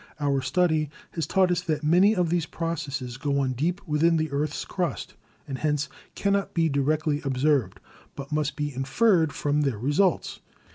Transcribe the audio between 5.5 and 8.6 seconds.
hence cannot be directly ob served, but must